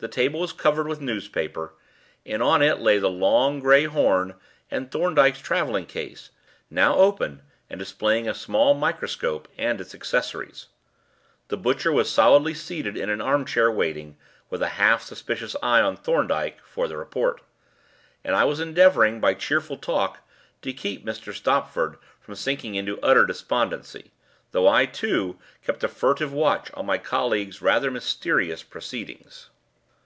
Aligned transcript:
The 0.00 0.06
table 0.06 0.38
was 0.38 0.52
covered 0.52 0.86
with 0.86 1.00
newspaper, 1.00 1.74
and 2.24 2.40
on 2.40 2.62
it 2.62 2.78
lay 2.78 2.98
the 2.98 3.10
long 3.10 3.58
grey 3.58 3.84
horn 3.86 4.36
and 4.70 4.92
Thorndyke's 4.92 5.40
travelling 5.40 5.86
case, 5.86 6.30
now 6.70 6.94
open 6.94 7.42
and 7.68 7.80
displaying 7.80 8.28
a 8.28 8.32
small 8.32 8.74
microscope 8.74 9.48
and 9.58 9.80
its 9.80 9.96
accessories. 9.96 10.68
The 11.48 11.56
butcher 11.56 11.90
was 11.90 12.06
seated 12.08 12.14
solidly 12.14 13.02
in 13.02 13.10
an 13.10 13.20
armchair 13.20 13.72
waiting, 13.72 14.16
with 14.50 14.62
a 14.62 14.68
half 14.78 15.02
suspicious 15.02 15.56
eye 15.64 15.80
on 15.80 15.96
Thorndyke 15.96 16.60
for 16.62 16.86
the 16.86 16.96
report; 16.96 17.40
and 18.22 18.36
I 18.36 18.44
was 18.44 18.60
endeavouring 18.60 19.20
by 19.20 19.34
cheerful 19.34 19.76
talk 19.78 20.18
to 20.62 20.72
keep 20.72 21.04
Mr. 21.04 21.34
Stopford 21.34 21.96
from 22.20 22.36
sinking 22.36 22.76
into 22.76 23.00
utter 23.00 23.26
despondency, 23.26 24.12
though 24.52 24.68
I, 24.68 24.86
too, 24.86 25.40
kept 25.66 25.82
a 25.82 25.88
furtive 25.88 26.32
watch 26.32 26.70
on 26.74 26.86
my 26.86 26.98
colleague's 26.98 27.60
rather 27.60 27.90
mysterious 27.90 28.62
proceedings. 28.62 29.50